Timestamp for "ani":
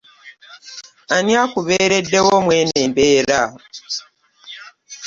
1.15-1.33